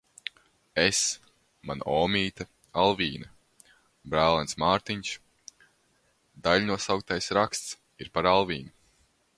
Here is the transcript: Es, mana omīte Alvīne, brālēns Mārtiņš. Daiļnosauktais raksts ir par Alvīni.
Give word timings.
Es, 0.83 1.01
mana 1.71 1.85
omīte 1.97 2.47
Alvīne, 2.85 3.29
brālēns 4.15 4.59
Mārtiņš. 4.65 5.13
Daiļnosauktais 6.49 7.33
raksts 7.41 7.77
ir 8.07 8.13
par 8.19 8.35
Alvīni. 8.37 8.77